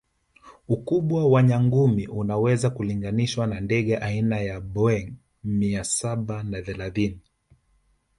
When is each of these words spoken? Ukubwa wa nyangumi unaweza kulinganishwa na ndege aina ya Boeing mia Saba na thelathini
Ukubwa 0.67 1.27
wa 1.29 1.43
nyangumi 1.43 2.07
unaweza 2.07 2.69
kulinganishwa 2.69 3.47
na 3.47 3.59
ndege 3.59 3.97
aina 3.97 4.39
ya 4.39 4.61
Boeing 4.61 5.13
mia 5.43 5.83
Saba 5.83 6.43
na 6.43 6.61
thelathini 6.61 7.19